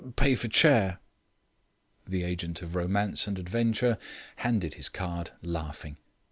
"Pay 0.15 0.33
for 0.33 0.47
chair." 0.47 0.97
The 2.07 2.23
agent 2.23 2.63
of 2.63 2.73
Romance 2.73 3.27
and 3.27 3.37
Adventure 3.37 3.99
handed 4.37 4.73
his 4.73 4.89
card, 4.89 5.29
laughing. 5.43 5.95